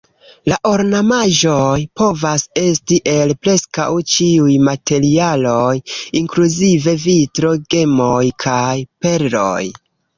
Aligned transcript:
La 0.51 0.55
ornamaĵoj 0.69 1.75
povas 2.01 2.45
esti 2.63 2.97
el 3.13 3.35
preskaŭ 3.47 3.87
ĉiuj 4.15 4.57
materialoj 4.71 5.71
inkluzive 6.25 6.99
vitro, 7.07 7.57
gemoj 7.77 8.23
kaj 8.49 8.69
perloj. 9.07 9.59